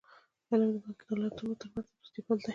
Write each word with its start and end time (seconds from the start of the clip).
علم 0.49 0.71
د 0.83 0.85
ملتونو 1.19 1.53
ترمنځ 1.61 1.87
د 1.91 1.95
دوستی 2.01 2.21
پل 2.25 2.37
دی. 2.43 2.49